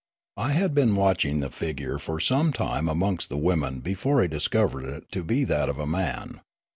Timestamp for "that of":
5.43-5.77